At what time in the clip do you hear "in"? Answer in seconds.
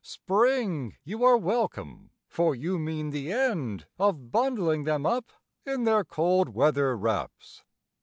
5.63-5.83